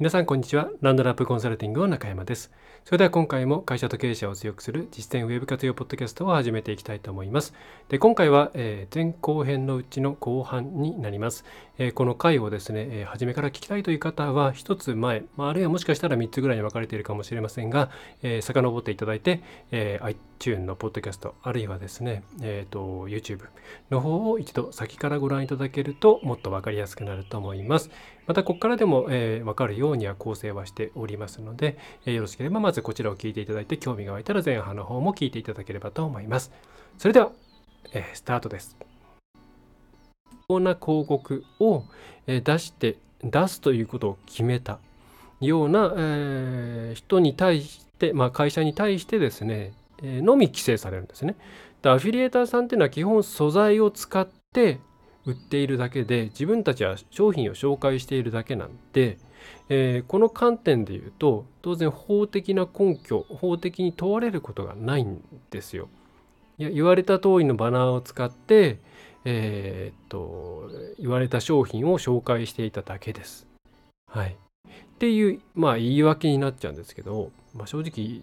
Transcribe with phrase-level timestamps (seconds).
[0.00, 2.52] 皆さんこんにちはランドラップコンサルティングの中山です
[2.84, 7.52] それでは今回も会社と経営者を強くする実践ウェブ活用ポッドキャストを始めていきたいと思います。
[7.88, 11.44] で今回は、えー、前後編のうちの後半になります。
[11.76, 17.90] えー、この回をですね、えー、初めから聞きたいという方は一つ前、まあ、あるいはもしかしたら3つぐらいに分かれているかもしれませんが、
[18.22, 23.48] えー、遡っていただいて、え、iTune のポッドキャストあるいはですね、えー、YouTube
[23.90, 27.90] の方を一度先からご覧いただけるともっと分かりやすくなると思います。
[28.28, 36.52] またここからでも、えー、分かるようには構成はしておりますので、えー、よろしければまずこちらを聞いていただいて興味が湧いたら前半の方も聞いていただければと思います。
[36.98, 37.32] それでは、
[37.92, 38.76] えー、スタートです。
[40.46, 41.84] こんな広告を
[42.26, 44.78] 出して出すということを決めた
[45.40, 51.34] ような、えー、人に対して、まあ、会社に対してですね、えー、のみ規制されるんですね。
[51.82, 54.80] アフィリエーターさんっていうのは基本素材を使って
[55.28, 59.18] 売っているだけで自分たちは商品を紹介しているだけなんで
[59.68, 65.88] えー、この観点で言うと当然法的な根拠法的に問われることがないんですよ。
[66.58, 68.80] いや言われた通りのバナーを使って、
[69.24, 73.46] えー、っと言われた商品を紹介していただけです。
[74.10, 78.22] はい、っていうまあ言い訳になっちゃうんですけど、まあ、正直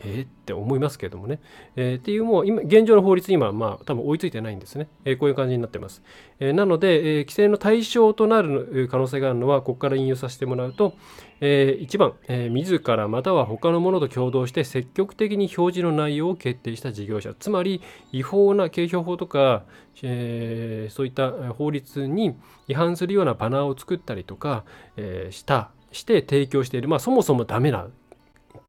[0.00, 1.40] えー、って思いますけどもね、
[1.76, 6.02] えー、っていうもう今現状の法律今まあ多分追いついてないんですね、えー、こういう感じになってます、
[6.40, 10.94] えなので、え規制の対象となる可能性があるのはここから引用させてもらうと、
[11.40, 17.34] え1番、え自らまたは他の者と共同して積極的に表示の内容を決定した事業者。
[17.34, 17.80] つまり
[18.12, 19.64] 違法な景標法とか、
[20.02, 22.34] えそういった法律に
[22.68, 24.64] 違反するようなバナーを作ったりとか、
[24.96, 26.88] えしたして提供している。
[26.88, 27.88] まあそもそもダメな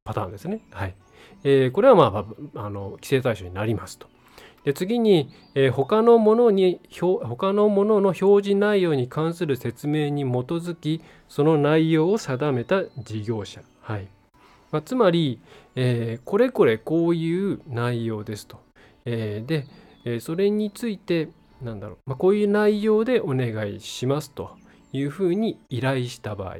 [0.03, 0.61] パターンですね。
[0.71, 0.95] はい。
[1.47, 2.25] えー、これはま
[2.55, 4.07] ああの規制対象になりますと。
[4.63, 14.07] で次に、えー、他のものに他のものの表示内容に関する説明に基づきその内容を定めた事業者、はい。
[14.71, 15.39] まあ、つまり、
[15.75, 18.57] えー、これこれこういう内容ですと、
[19.05, 19.67] えー、で、
[20.03, 21.29] えそれについて
[21.61, 24.57] なんだろう、まあ、こういう内容でお願いしますと
[24.91, 26.57] いうふうに依頼した場合。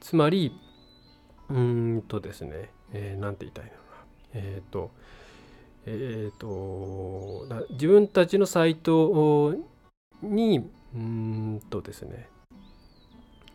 [0.00, 0.52] つまり
[1.48, 3.81] うーんとですね、えー、て言いたいの？
[4.34, 4.90] えっ、ー、と、
[5.86, 9.54] えっ、ー、と、自分たちのサイト
[10.22, 12.28] に、うんとですね、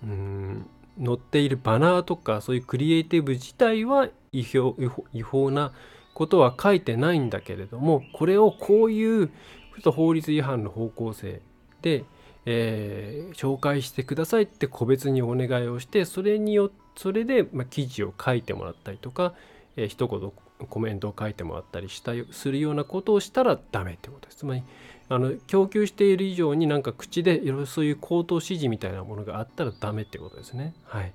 [0.04, 0.68] うん
[1.04, 4.76] 載っているバナーとかそういうクリエイティブ自体は違法
[5.14, 5.72] 違法な
[6.14, 9.34] ことは書いてないんだけれどもこれをこういうちょ
[9.80, 11.42] っと法律違反の方向性
[11.84, 12.04] で、
[12.46, 19.36] えー、紹介してくださいって個別にお願いをしてそれによそれで、まあ、記事を書いてもらったりとか、
[19.76, 20.32] えー、一言
[20.66, 24.38] コメントを書いてもらったりしたするようなことをしたらダメってことです。
[24.38, 24.64] つまり
[25.10, 30.74] あの供給している以上になんか口でいろいろそういう口頭指示みたいなものがあったらダメってことですね。
[30.86, 31.14] はい、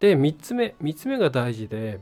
[0.00, 2.00] で3つ目3つ目が大事で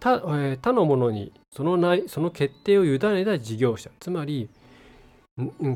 [0.00, 4.48] 他,、えー、他のものにそのないその決定を委ねた事業者つまり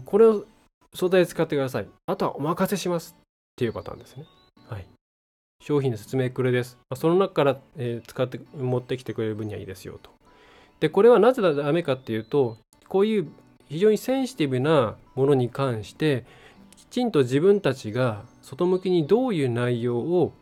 [0.04, 0.44] これを
[0.92, 3.24] 素材使ってくださいあとはお任せしますっ
[3.56, 4.24] ていうパターンですね。
[4.68, 4.86] はい、
[5.62, 6.76] 商品の説明くれです。
[6.94, 10.10] その中から、えー、使って持ってきてくれる分にはいいですよと。
[10.80, 12.58] でこれはなぜダメかっていうと
[12.88, 13.28] こういう
[13.68, 16.24] 非常にセンシティブなものに関して
[16.76, 20.32] きちんと自分たちが外向きにどういう内容を、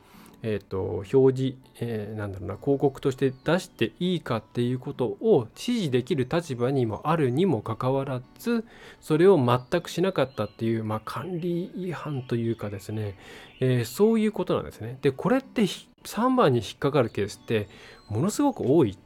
[0.43, 8.65] えーと、表示、えー、なんだろうな広告として出していいかっていうことを指示できる立場にもあるにもかかわらず
[9.01, 13.17] それを全くしなかったっていう、まあ、管理違反というかですね、
[13.61, 14.99] えー、そういうことなんですね。
[15.01, 17.69] でこれって3番に引っかかるケースって
[18.09, 18.99] ものすごく多い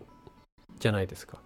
[0.78, 1.38] じゃないですか。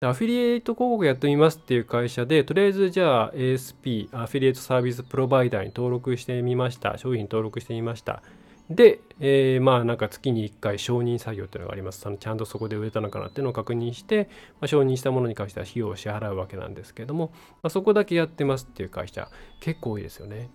[0.00, 6.96] アフィリエイト広告やってみますっていう会社で、とりあえずじゃあ ASP、アフィリエイトサービスプロバイダーに登録してみました。
[6.98, 8.22] 商品登録してみました。
[8.70, 12.00] で、えー、まあなんか月に1回承認作業っていうのがあります。
[12.00, 14.28] そのちゃんとそこで売れたのかなっていうのを確認して、
[14.60, 17.32] まあ、承認したものに関しては費用を支払うわけなんですけども、
[17.62, 19.30] まあ、そこだけやってますっていう会社
[19.60, 20.50] 結構多いですよね。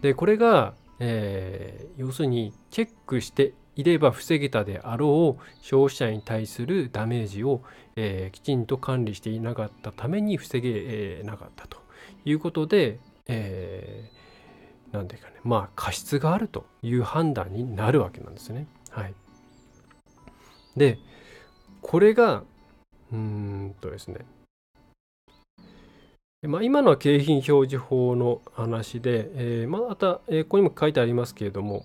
[0.00, 7.62] で、これが、えー、要するにチェックしていれば防げたであろう消費者に対するダメージを、
[7.96, 11.78] えー、きちんと管理していなかったために防げなかったと
[12.24, 18.66] いうことで、えー、なんていうかねまあ過失があるという判断になるわけなんですね。
[18.90, 19.14] はい、
[20.76, 20.98] で
[21.80, 22.44] これが
[23.10, 24.24] うんとですね
[26.48, 31.84] まあ、今のは景品表示法の話で、えー、また、えー、ここにも書いてありますけれども、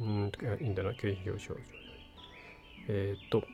[0.00, 1.58] うんいいんだな、景品表示法。
[2.88, 3.44] えっ、と、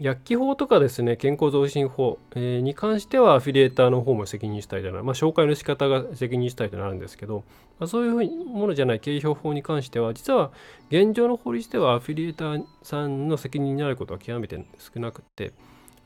[0.00, 7.44] 薬機法とかですね、健康増進法、えー、に関してはアフィリエーターの方も責任主体となる、まあ、紹介の仕方が責任主体となるんですけど、
[7.78, 10.50] まあ、そういうものじゃない景品法に関しては、実は
[10.90, 15.52] 現状の法律ではアフィリエーターさんの責任になることは極めて少なくて、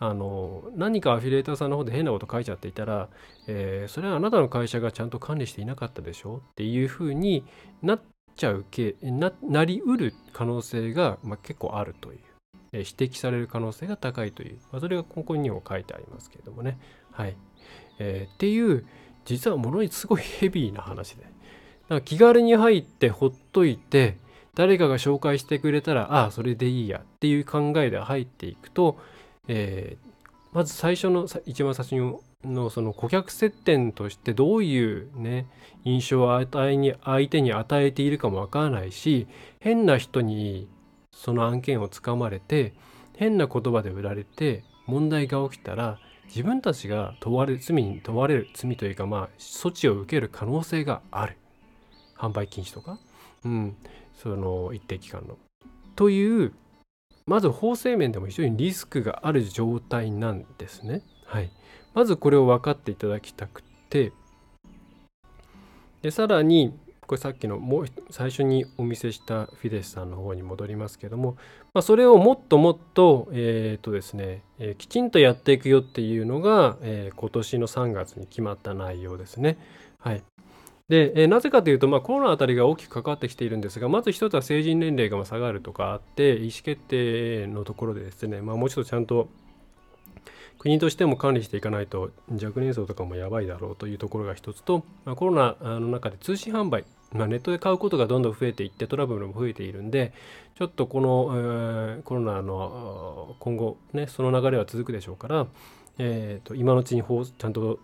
[0.00, 3.08] あの何かアフィリエーターさんの方で変なこと書いちゃっていたら、
[3.48, 7.44] えー、それはあなたの会社がちゃんと管理していなかったでしょっていうふうに
[7.82, 8.00] なっ
[8.38, 12.18] ちゃうけななりうる可能性が、まあ、結構あるという、
[12.72, 16.78] え、指摘される可能性が高いという、まあ、それがここにも書いてありますけれどもね。
[17.12, 17.36] はい
[17.98, 18.86] えー、っていう
[19.24, 21.24] 実はものすごいヘビーな話で。
[21.88, 24.18] か気軽に入ってほっといて
[24.54, 28.98] 誰かが紹介してくれたらああそれでいいやっていう考えで入っていくと
[29.48, 30.08] えー、
[30.52, 35.46] まず最初の一番最初にのその顧客接点としてどういうね
[35.84, 39.26] 印象を与えに相手に与えているかもわからないし
[39.60, 40.68] 変な人に
[41.12, 42.74] その案件をつかまれて
[43.16, 51.36] 変な言葉で売られて問題が起きたら自分たちが問われ罪に問われる罪というかまあ措置を受ける可能性がある。
[52.16, 52.98] 販売禁止とか？
[53.44, 53.76] うん。
[54.14, 55.38] その一定期間の。
[55.96, 56.52] という
[57.26, 61.02] まず法制面でも非常にリスクがある状態なんですね。
[61.24, 61.50] はい、
[61.98, 63.60] まずこれを分かっていただきたく
[63.90, 64.12] て
[66.00, 66.72] でさらに
[67.08, 71.32] これさっきのもう最初にお見せしたフィデスさんの方に戻りますけども、
[71.74, 79.58] まあ、それをもっともっと,、えーとですねえー、きちんとやっていくよっていうのが、えー、今年の3月に決まった内容ですね。
[79.98, 80.22] はい、
[80.88, 89.28] で、えー、なぜかというと、まあ、コロナあたりが大きく関わってきているんですが、まず一つは成人年齢が下がるとかあって、意思決定のところでですね、まあ、もうちょっとちゃんと
[90.58, 100.12] 国としても管理していかないと若年層とかもやばいだろうというところが一つと、まあ、コロナの中で通信販売、まあ、ネットで買うことがどんどん増えていってトラブルも増えているんで
[100.56, 105.46] ちょっとこの、えー、コロナの今後ねその流れは続くでしょうから、
[105.98, 107.78] えーと、今のうちにちゃんと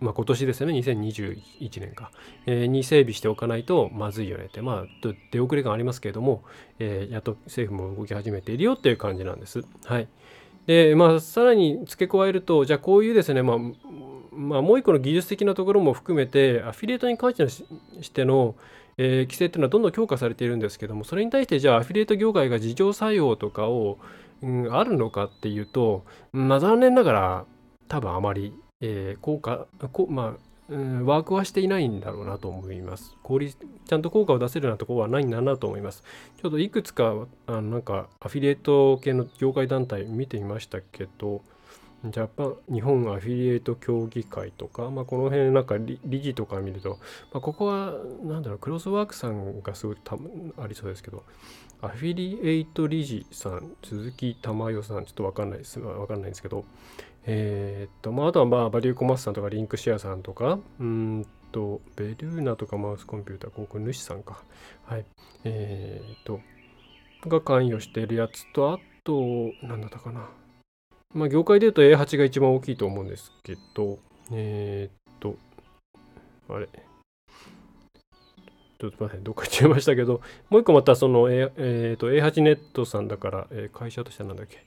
[0.00, 2.10] まあ、今年ですよね、2021年か、
[2.46, 6.42] えー、に整備しておかないとまずいよねって、まあ、出遅れ感ありますけれども、
[6.78, 9.62] えー、やっと政府も動き始めているよっていう感じなんです。
[9.84, 10.08] はい。
[10.66, 13.58] で、まあ、さらに付け加えると、じゃあこういうですね、まあ、
[14.32, 17.64] まあ、もう一個の技術的なところも含めて、アフィリエイトに関し
[18.12, 18.54] ての、
[18.96, 23.98] えー、規制っていうのはどんどん強化されているんですけども、それに対してじゃあアフィリエイト業界が自浄作用とかを、
[24.42, 27.44] うん、あるのかっていうと、まあ、残念ながら
[27.88, 28.52] 多分あまり
[28.86, 33.16] えー、効果こ、まあ、うん、ワークはしていないんだろうなと思います。
[33.22, 33.56] 効率、
[33.86, 36.02] ちゃんと効果を出せるようなところはないんだなと思います。
[36.40, 41.42] ちょっといくつか、あなんかアフィリエイト系の業界団体見てみましたけど、
[42.10, 46.98] ジャパン、日本アフィリエイト協議会とか、まあ、この辺なんか理事とか見ると、
[47.32, 49.96] まあ、ここは、なんだろう、クロスワークさんがすごい
[50.58, 51.24] ありそうですけど、
[51.80, 55.80] アフィリエイト理事さん、鈴木珠代さん、ちょっとわかんないです。
[55.80, 56.64] わかんないんですけど、
[57.26, 64.42] えー、っと、まあ、あとはまあ、バリューコマスさんとか、リンクシェアさんとか、うんと、ベルーナとかマウスコンピューター広告主さんか。
[64.84, 65.04] はい。
[65.44, 66.40] えー、っと、
[67.28, 70.28] が関与しているやつと、あと、なんだったかな。
[71.14, 73.98] まあ、業界で言うと A8 が一番大きいと思うんですけど、
[74.32, 75.36] えー、っと、
[76.48, 76.68] あれ。
[78.80, 84.66] ちょっとすみません、どっか行っちゃいましたけど、もう一個またその、A えー、と A8 ネットさんだから、え、会社としてはなんだっけ、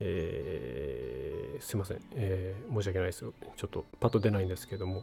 [0.00, 3.34] えー、すいません、えー、申し訳ないですよ。
[3.56, 5.02] ちょっとパッと出ないんですけども、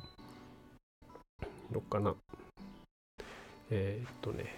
[1.71, 2.15] どっかな。
[3.69, 4.55] えー、っとね、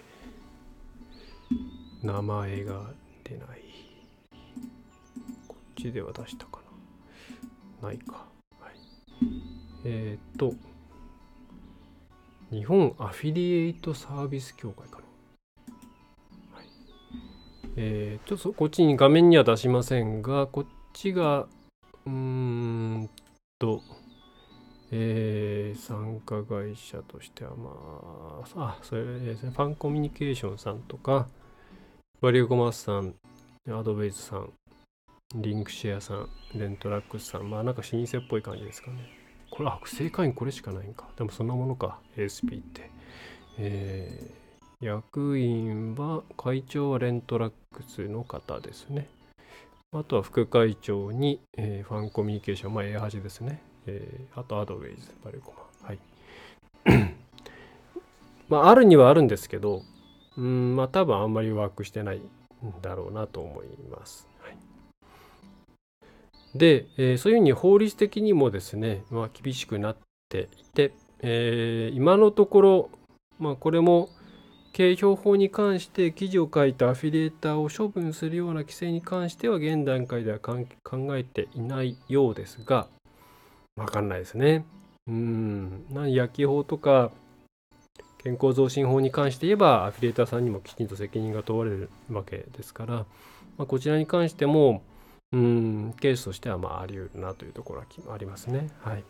[2.01, 2.93] 名前が
[3.23, 3.61] 出ない。
[5.47, 6.61] こっちでは出したか
[7.81, 7.89] な。
[7.89, 8.25] ないか。
[8.61, 8.73] はい。
[9.83, 10.53] えー、っと、
[12.51, 15.08] 日本アフィリエイトサービス協会かな。
[17.81, 21.47] えー、ちょっとこっちに画面には出しませんが、こっちが、
[22.05, 23.09] うーん
[23.57, 23.81] と、
[24.91, 31.29] えー、参加会社としては、まあ、あ、それですね、ファンコミュニケーションさんとか、
[32.19, 33.15] バリューコマースさん、
[33.69, 34.51] アドベイズさん、
[35.35, 39.09] リンクシェアさん、レントラックスさん、まあなんか老舗っぽい感じですかね。
[39.51, 41.07] これ、あ、正会員これしかないんか。
[41.15, 42.91] でもそんなものか、ASP って。
[43.57, 44.48] えー
[44.81, 49.09] 役員は、会長はレントラックスの方ですね。
[49.91, 53.61] あとは副会長に、えー、ファンコミュニケーション、まあ、A8 ですね。
[53.87, 55.87] えー、あとアドウェイズ、バルコマ。
[55.87, 55.99] はい。
[58.47, 59.81] まあ、あるにはあるんですけど、
[60.37, 62.23] うん、まあ多分あんまりワークしてないん
[62.81, 64.29] だろうなと思います。
[64.39, 64.57] はい、
[66.57, 69.97] で、えー、そういうふうに法律的にもですね、まあ、厳しくなっ
[70.29, 72.89] ていて、えー、今のところ、
[73.39, 74.09] まあ、これも
[74.73, 80.65] 景評法に関して記事を書いたアフィリエーターを処分するような規制に関しては現段階では考
[81.17, 82.87] えていないようですが
[83.75, 84.65] 分かんないですね。
[85.07, 87.11] うん焼き法とか
[88.23, 93.05] 健康増進法に関して言えばアフィリエーターさんにもきちんと責任が問われるわけですから、ま
[93.59, 94.83] あ、こちらに関しても
[95.31, 98.69] うんケースとしてはまああり得るなというところはありますね。
[98.81, 99.03] はい、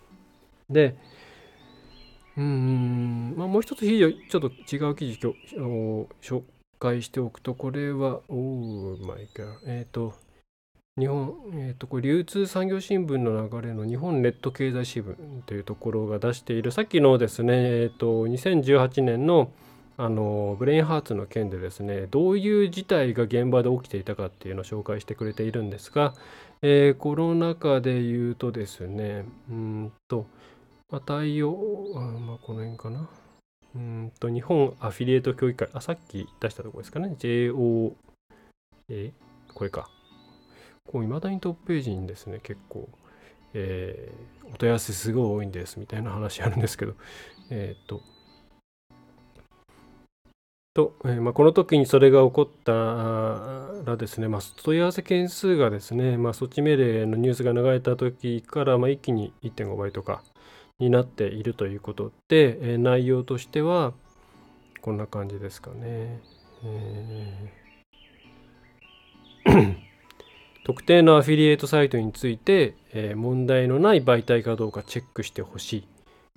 [0.69, 0.95] で
[2.35, 6.43] まあ、もう一つちょっと違う記事を紹
[6.79, 10.13] 介しておくとこれはおーマイかえっ、ー、と
[10.97, 19.51] 日本、えーと、これ流通産業新聞の流れの日本ネット経済新聞というところが出しているさっきのですね、えーと、2018年の
[19.97, 26.13] あのブレインハーツの件でですねどういう事態が現場で起きていたかっていうのを紹介してくれているんですが、
[26.61, 30.25] えー、コロナ禍で言うとですねうんと、
[30.91, 31.53] まあ、対応、
[31.93, 33.09] まあ、この辺かな。
[33.75, 35.69] うんと日本アフィリエイト協議会。
[35.73, 37.15] あさっき出したところですかね。
[37.19, 37.93] JO
[38.89, 39.13] え
[39.53, 39.89] これか。
[40.87, 42.89] こう未だにトップページにですね結構、
[43.53, 46.95] えー、お問い合わせすごい多いんですみたいな話あるんですけど。
[47.51, 48.01] えっ、と。
[50.73, 52.71] と、えーまあ、この時にそれが起こった
[53.85, 60.23] らですね、まあ、問い合わせ件数がですね、まあ、措置命令のニュースが流れた時から、まあ、一気に1.5倍とか。
[60.79, 63.93] になっているということで、え、内容としては
[64.81, 66.21] こんな感じですかね。
[66.63, 67.49] え
[70.63, 75.87] 特定のアフィリエイトサイトについて、え、問題のない媒体かどうかチェックしてほしい。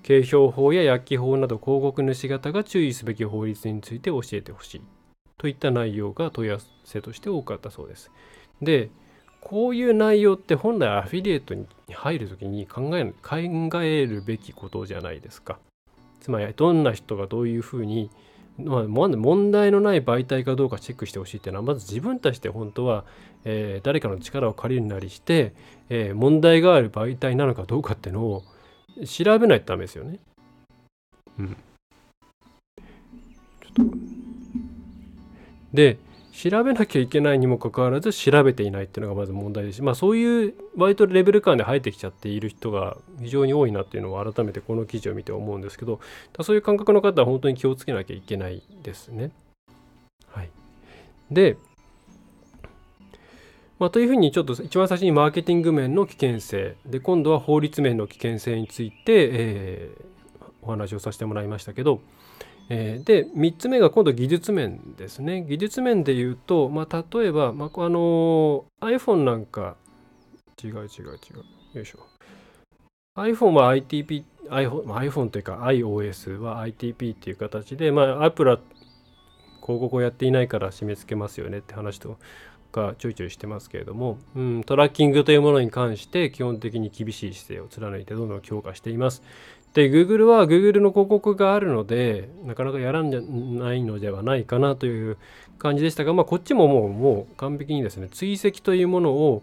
[0.02, 4.82] 景評法や薬機法など広告主方が注意すべき法律について教えてほしい。
[5.38, 8.10] といった内容が問い合わせとして多かったそうです。
[8.60, 8.90] で、
[9.42, 15.58] こういう内容って本来アフィリエイトに入るときに考え考えるべきことじゃないですか。
[16.20, 18.10] つまりどんな人がどういうふうに
[18.58, 23.04] まあ、問題のない媒体かどうかチェックしてほしいっていうのはまず自分たちで本当は、
[23.44, 25.54] えー、誰かの力を借りるなりして、
[25.88, 28.42] えー、問題がある媒体なのかどうかっていうのを
[29.06, 30.18] 調べないとダメですよね。
[31.38, 31.48] うん。
[31.48, 33.96] ちょっと
[35.72, 35.98] で
[36.50, 39.76] 調べなきゃいけないにもかかわらず調べていないっていうのがまず問題です。
[39.76, 46.00] し、まあ、そういう割とレベル感で入ってきちゃっている人が非常に多いなっていうのを改めてこの記事を見て思うんですけど
[46.40, 49.30] そういう感覚の方は本当に気をつけなきゃいけないですね。
[50.32, 50.50] はい、
[51.30, 51.56] で、
[53.78, 56.74] まあ、というふうにちょっと一番最初にマーケティング面の危険性。
[56.84, 62.00] で今度は法律面の危険性について、えー、お話をさせてもらいましたけど
[62.74, 65.42] えー、で3つ目が今度技術面ですね。
[65.42, 69.76] 技術面で言うと、まあ、例えば、まあ、あの iPhone なんか
[70.64, 70.86] 違う違う違う。
[71.74, 71.98] よいしょ。
[73.18, 78.58] iPhone は ITP iPhone, iPhone というか iOS は ITP っていう形で、まあ、Apple は
[79.60, 82.16] 広告をやっていないから締め付けますよねって話と
[82.72, 89.22] かちょいちょいしてますけれども、うん、トラッキングというものに関して基本的に厳しい姿勢を貫いてどんどん強化しています。
[89.74, 95.16] で Google は Google の広告があるのでなかなかやらんじゃないのではないかなという
[95.58, 99.42] 感じでしたが、まあ、こっちももうもう完璧にですね追跡というものを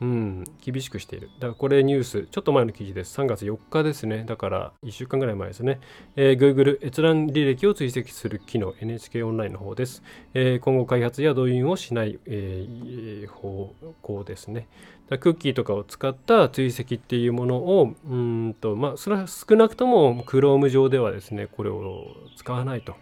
[0.00, 1.28] うん、厳しくしている。
[1.38, 3.20] だからこれニュース、ちょっと前の記事です。
[3.20, 4.24] 3月4日ですね。
[4.24, 5.80] だから1週間ぐらい前ですね。
[6.16, 10.02] えー、Google 閲覧履歴を追跡する機能、NHK オンラインの方です。
[10.34, 13.72] えー、今後開発や動員をしない、えー、方
[14.02, 14.68] 向ですね。
[15.08, 22.94] だクッキーとかを使った追跡っていうものを、うんと、まあ、それは少なくとも Chrome 上ではですね、これを使わないと。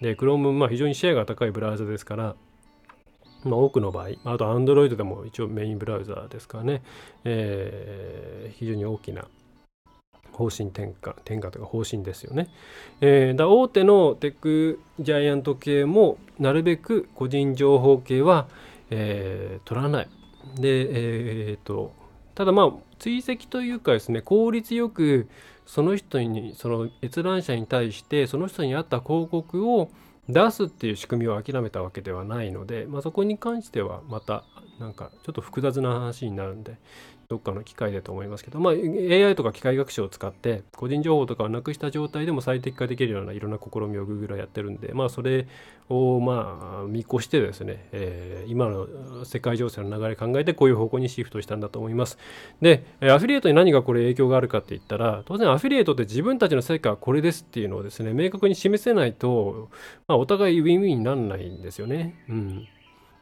[0.00, 2.36] で、Chrome、まあ、非常にシェアが高いブラウザですから、
[3.44, 6.82] まあ、多くの場合、あと Android でも一応メインブラウザーですからね、
[7.24, 9.26] えー、非常に大きな
[10.32, 12.48] 方針転換、転換というか方針ですよね。
[13.00, 18.48] えー、だ大手のテックジャイアント系もなるべく個人情報系は、
[18.90, 20.08] えー、取らない。
[20.56, 21.92] で、えー、と、
[22.34, 25.28] ただまあ追跡というかですね、効率よく
[25.66, 29.88] その人に、その閲覧者に対してその人に合った広告を
[30.28, 34.44] 出すっていう仕組みを諦めたわけではないので、まあ、そこに関してはまた
[34.80, 36.78] なんかちょっと複雑な話になるんで
[37.28, 45.46] どっかの機械だと思いますけど、まあ、AI とか機械学習を使って個人情報とかをなくした状態でも最適化できるようないろんな試みを Google はやってるんで、まあ、それ
[45.88, 52.18] をまあ見越してですね、えー、今の世界情勢の流れ考えてこういう方向にシフトしたんだと思います。
[52.60, 59.68] で、アフィリエイトに何がこれ影響があるかって言ったら当然アフィリエイトって自分たちの成果はこれですっていうのをですね明確に示せないと、
[60.06, 62.24] まあ、お互いウィンウィンにならないんですよね。
[62.28, 62.68] うん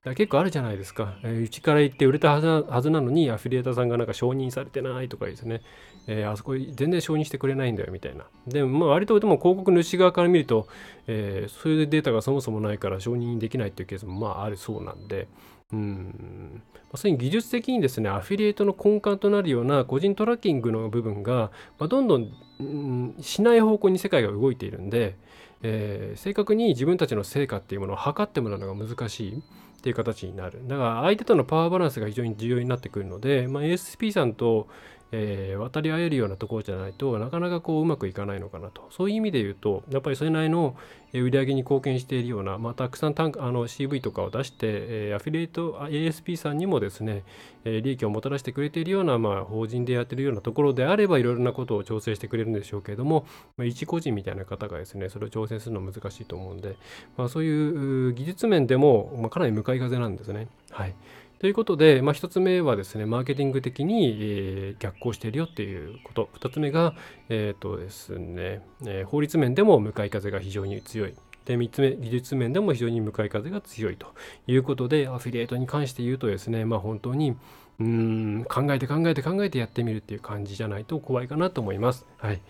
[0.05, 1.15] だ結構あるじゃないですか。
[1.23, 5.63] えー、うちから行って売れたはずなはずなのに、アフィリエーターさんがなんか承認されてないとかですね、
[6.09, 8.25] えー、あそこ全然承認してくれないんだよみたいな。
[8.49, 10.67] でも、まあ、割とでも広告主側から見ると、
[11.07, 15.29] えー、そういうデータがそもそもないから承認できないっていうケースもまああるそうなんで、
[15.73, 22.29] うん、まあ、そういう技術的にですね、アフィリエイトの根幹となるような個人トラッキングの部分が、まあ、どんどん、
[22.59, 25.17] うん、しない方向に世界が動いているんで、
[25.63, 29.43] えー、正確に自分たちの成果っていうものを測ってもらうのが難しい
[29.83, 30.61] っていう形になる。
[30.69, 34.69] だから相手とのパワーバランスが非常に重要になってくるので、まあ、ASP さんと
[35.15, 40.75] えー、渡り合えるようなところじゃないとなかなかこううまくいかないのかなとそういう意味で言うとやっぱりそれなりの
[41.13, 47.25] 売り上げに貢献しているような、まあ、たくさんあの CV とかを出して、えー、アフィリエイト ASP さんにもですね、
[47.65, 53.27] えー、利益をもたらしてくれているような、まあ、法人でやってるようなところであればいろいろなことを調整してくれるんでしょうけれども、
[53.59, 56.77] まあ、一個人みたいな方がですねそれを挑戦するのは難しいと思うんで、
[57.19, 60.49] まあ、そういう技術面でも、まあ、かなり向かい風なんですね。
[60.71, 60.95] はい
[61.43, 66.31] ということで、まあ、1つ目はですね、マーケティング的に、えー、逆行しているよっていうこと。
[66.39, 66.95] 2つ目が、
[67.31, 71.15] えっ、ー、とですね、えー、法律面でも向かい風が非常に強い。
[71.45, 74.07] で、3つ目、技術面でも非常に向かい風が強いと
[74.47, 77.35] いうことで、アフィリエイトに関して言うとですね、まあ本当に、
[77.81, 82.07] うん、考えて考えて考えてやってみるっていう感じじゃないと怖いかなと思います。
[82.19, 82.41] はい。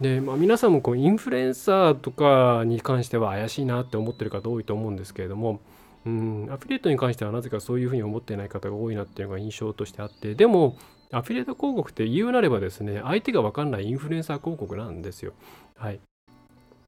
[0.00, 5.58] で、まあ、皆さんもこうインフルエンサーとかに関しては怪しいなって思ってる方多いと思うんですけれども、
[6.04, 10.34] うん、アフィリエイトに関してはなぜかそういうふうに思っていない方が多いなっていうのが印象としてあって。
[10.34, 10.76] でも
[11.12, 15.32] アフィリエイト広告って言うなればですね相手が分かんないインフルエンサー広告なんですよ。
[15.76, 16.00] はい、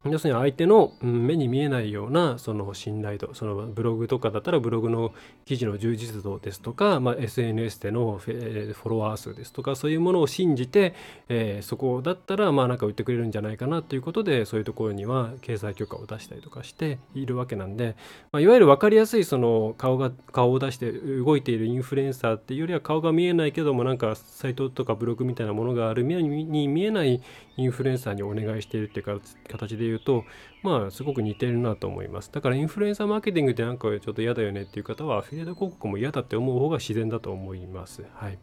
[0.07, 5.15] 要するに相手の目に見えないようなその信頼度そのブログとかだったらブログの
[5.47, 10.95] 記事の充実度ですとか、まあ、SNS でのフォロワー数ですとかそういうものを信じて、
[11.29, 17.97] えー、そこだったらまあなんか売ってくれるんじゃないかなということでそういうところには掲載許可を出したりとかしているわけなんで、
[18.31, 27.23] まあ、いわゆる分かりやすいその顔が顔を出して動いているインフルエンサーっていうよりは顔が見えないけどもなんかサイトとかブログみたいなものがある目に見えない
[27.57, 30.25] インフルエンサーにお願いしているっていう形で言うと
[30.63, 32.31] まあすごく似てるなと思います。
[32.33, 38.05] だからインフルエンサーマーケティングってなんかちょっと嫌だよねっていう方はアフィリエイト広告も嫌だって思う方が自然だと思います。
[38.15, 38.39] はい。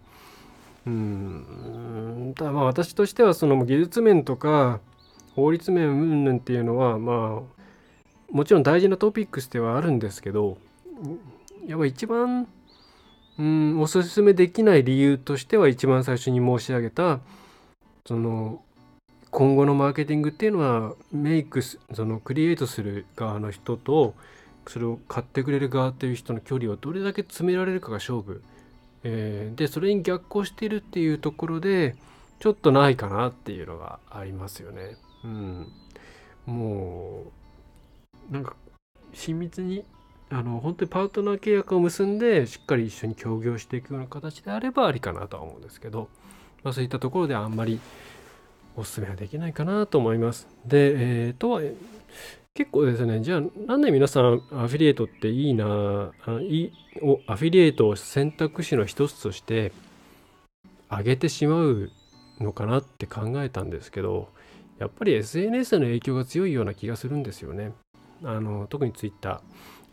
[0.87, 2.33] うん。
[2.35, 4.79] ただまあ私としてはその技術面とか
[5.35, 7.61] 法律面云々っていうのはまあ
[8.31, 10.57] もちろん大事なトピックスではあるんですけど
[11.67, 12.47] やっぱ一番
[13.37, 17.19] うんおすすめできない理由としては一番最初に申し上げた
[18.05, 18.61] その
[19.31, 24.13] 今後のマーケティングっていうのはメイクそのクリエイトする側の人と
[24.67, 28.43] それを買ってくれる側っていう人の距離をどれだけ詰められるかが勝負、
[29.03, 31.95] えー、でそれに逆行しているっていうところで
[32.39, 34.97] ちょっとないかなっていうのがありますよね。
[35.23, 35.71] うん、
[36.45, 37.23] も
[38.29, 38.55] うなんか
[39.13, 39.85] 親密に
[40.29, 46.09] あの本当にパートナー契約を結んでしっかり一緒に協業していくような形であればありかなとは思うんですけど、
[46.63, 47.79] まあ、そういったところであんまり
[48.75, 50.47] おすすめはできないかなと思います。
[50.65, 51.61] で、えー、とは
[52.53, 59.71] 結構ですね、じゃあなんで皆さんアフィリエイトっていいなあいおアフィリエイトを選択肢の一つとして
[60.89, 61.89] 上げてしまう
[62.39, 64.29] のかなって考えたんですけど、
[64.79, 67.71] やっぱり SNS の影響が強いような気がするんですよね。
[68.23, 69.41] あの特に Twitter。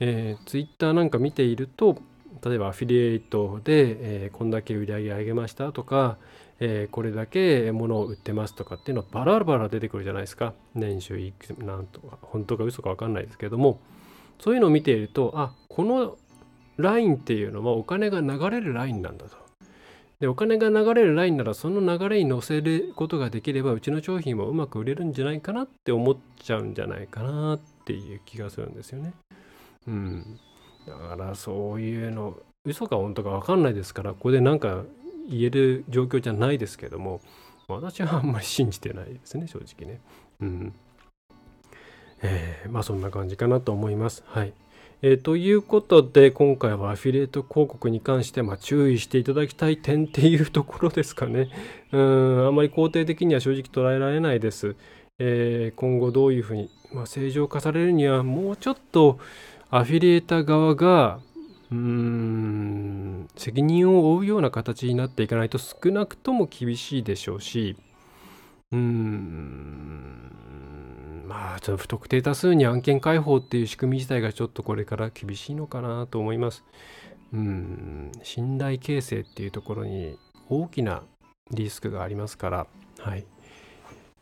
[0.00, 1.98] えー、Twitter なんか見ていると、
[2.44, 6.16] 例えばアフィリエイトで、えー、こんだけ売り上げ上げましたとか、
[6.60, 13.80] えー、これだけ物を売ってますとかっていうのはバラバラ出てくるじゃないですか年収いくなんとか本当か嘘か分かんないですけども
[14.38, 16.16] そういうのを見ているとあこの
[16.76, 19.36] ラインっていうのはお金が流れるラインなんだと。
[20.20, 29.14] でお金が流れるラインならその流れに乗せることができればうちの商品もうまく売れるんじゃないかなって思っちゃうんじゃないかなっていう気がするんですよね。
[29.86, 30.40] うん。
[30.88, 34.82] だからそういうの嘘か本当か分かんないですからここでなんか
[35.28, 37.20] 言える状況じゃないですけども
[37.68, 40.00] 私はあんまり信じてないですね正直ね。
[40.40, 40.72] うん
[42.22, 44.24] えー、まあそんな感じかなと思います。
[44.26, 44.52] はい。
[45.00, 51.48] えー、ということで今回はアフィリエイト広告に関して、まあ、注意していただきたい点っていうところですかね。
[51.92, 54.74] うんあまり肯定的には正直捉えられないです。
[55.20, 59.18] えー、今後どういうふうに、まあ、正常化されるにはもうちょっと
[59.70, 61.20] アフィリエイター側が
[61.70, 67.76] うーん責任を負うような形になっていかないと少なくとも厳しいでしょうし
[68.72, 70.32] うーん
[71.26, 76.64] まあちょっと不特定多数に案件開放っていう仕組み自体がちょっとこれから厳しいのかなと思います。
[77.34, 80.16] うん信頼形成っていうところに
[80.48, 81.02] 大きな
[81.50, 82.66] リスクがありますから。
[83.00, 83.26] はい、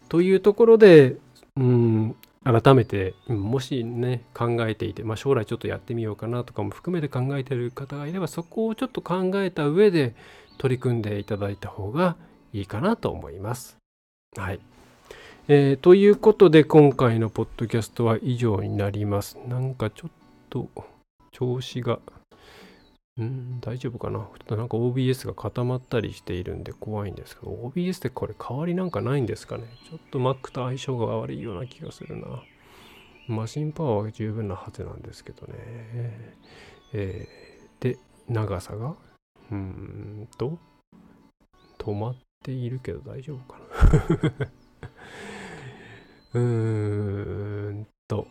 [0.08, 1.16] というところで
[1.56, 10.14] うん改めてもしね考えていて、まあ、将来ちょっとやってみようかなとかも含めて考えてる方がいればそこをちょっと考えた上で
[10.56, 12.14] 取り組んでいただいた方が
[12.52, 13.76] いいかなと思います。
[14.36, 14.60] はい。
[15.48, 19.38] えー、ということで今回のポッドキャストは以上になります。
[19.48, 20.10] なんかちょっ
[20.48, 20.68] と
[21.32, 21.98] 調子が
[23.18, 24.18] うん大丈夫かな？
[24.18, 29.64] ちょっとなんか OBS が固まったりしているんで怖いんですけど、OBS ってこれ代わりなんかないんですかね？
[29.88, 32.26] ちょっと Mac と相性が悪いような気がするな。
[33.28, 35.54] マシンパワーは十分なはずなんですけどね。
[36.92, 37.98] えー、で、
[38.28, 38.94] 長さが？
[39.50, 40.58] うーんと、
[41.78, 44.48] 止まっているけど大丈夫かな？
[46.34, 48.28] うーんと、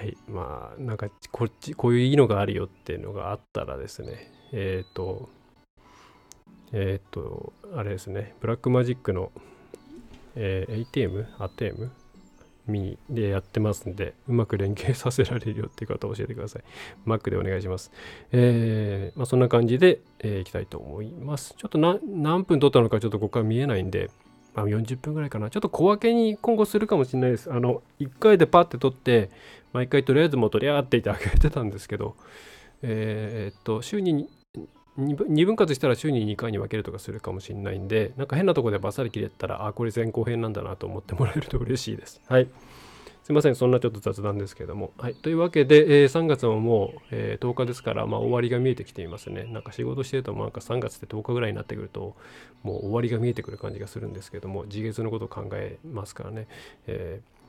[0.00, 0.16] はい。
[0.28, 5.28] まあ、なんか、こっち、こういういいのがあるよっていうのがあったらですね、えっ、ー、と、
[6.72, 9.30] えっ、ー、と、あれですね、ブラックマジックの、
[10.36, 11.26] えー、ATM?
[11.38, 11.92] アテーム
[12.66, 16.62] ミニでやってますんで、うまく連携させられるよっていう方を教えてください。
[17.06, 17.92] Mac でお願いします。
[18.32, 21.54] えー、まあ、そんな感じで、えー、いきたいと思います。
[21.58, 24.08] ちょっと何分撮ったのかちょっとここから見えないんで、
[24.54, 25.50] まあ、40分ぐらいかな。
[25.50, 27.52] ちょっと小分けに今後するかもしれないです。
[27.52, 29.30] あの、1回でパッて取って、
[29.72, 32.16] 毎回とりあえずもう取り合って言ってあげてたんですけど、
[32.82, 34.28] えー、っと、週に
[34.98, 42.20] 2分割したら週に2回に分けるとかするかもしれないんで、なんか変なとこでバサリ切れたら、あ、これ前後編なんだなと思ってもらえると嬉しいです。
[42.28, 42.48] はい。
[43.22, 44.92] すいません、そんなちょっと雑談ですけれども。
[44.98, 45.14] はい。
[45.14, 49.44] というわけで、えー、3月ももう、えー、10日ですから、まあ、終わりが見えてきていますね。
[49.44, 52.16] なんか仕事してると、なんか3月って10日ぐらいになってくると、
[52.62, 56.48] もう終わりが見えてくる感じがするんですけども、次月のことを考えますからね。
[56.86, 57.39] えー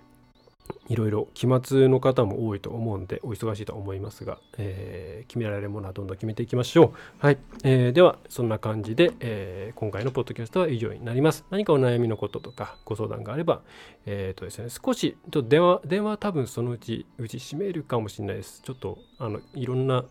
[0.88, 7.26] いろいろ期末の方も多いと思うんでお忙しいと思いますが、えー、決められるものはどんどん決めていきましょう。
[7.26, 7.38] はい。
[7.64, 11.46] えー、では、そんな感じで、えー、今回のポッドキャストは以上になります。
[11.50, 13.62] 何かお悩みのこととかご相談があれば、
[14.06, 18.62] えっ、とですね、少し、電話、電話多分そのうち、うち閉めるかもしれないです。
[18.62, 20.06] ちょっと、あの、いろんな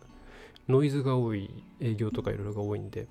[0.67, 3.07] ノイズが多い、営業とかいろいろが多いんで、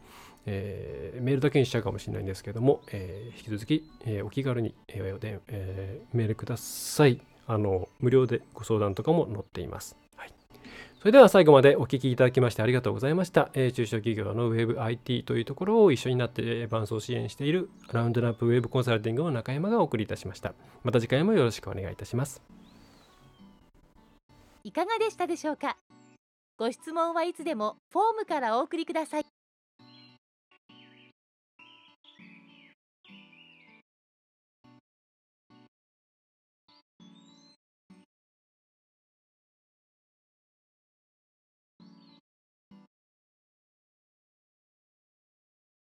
[0.47, 7.21] えー、メールだけにしちゃうかもしれないんですけども、えー、引き続き、えー、お気軽に、えーえー、メールください。
[7.53, 9.97] あの無料でご相談とかも載っています。
[10.15, 10.33] はい、
[11.01, 13.51] それでは最後までお聞きいただきましてありがとうございました。
[13.55, 20.55] えー、中小企業の WebIT というところを一緒になって伴走支援しているラウンドナップウェブコンサルティングの中山がお送りいたしました。
[20.85, 22.41] また次回もよろしくお願いいたします。
[24.63, 25.77] いかがでしたでしょうか？
[26.57, 29.27] ご質問はいつでもフォームからお送りください。